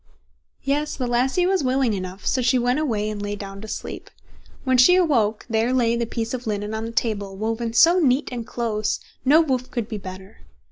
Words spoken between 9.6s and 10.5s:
could be better.